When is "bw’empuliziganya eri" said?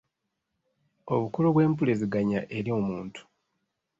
1.53-2.69